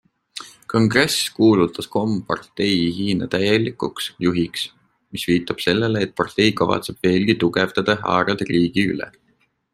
[0.73, 4.63] Kongress kuulutas kompartei Hiina täielikuks juhiks,
[5.17, 9.13] mis viitab sellele, et partei kavatseb veelgi tugevdada haaret riigi üle.